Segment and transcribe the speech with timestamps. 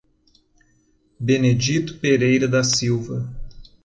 [1.19, 3.31] Benedito Pereira da Silva